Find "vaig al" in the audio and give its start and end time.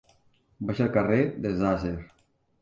0.69-0.89